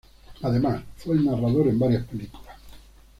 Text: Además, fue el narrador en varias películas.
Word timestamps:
Además, 0.41 0.83
fue 0.97 1.15
el 1.15 1.25
narrador 1.25 1.67
en 1.67 1.77
varias 1.77 2.07
películas. 2.07 2.57